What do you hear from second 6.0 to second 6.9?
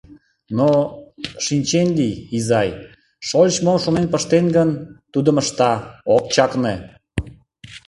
ок чакне!